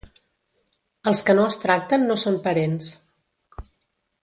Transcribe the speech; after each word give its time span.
Els 1.11 1.21
que 1.27 1.35
no 1.39 1.43
es 1.51 1.61
tracten 1.65 2.07
no 2.13 2.17
són 2.23 2.41
parents. 2.49 2.91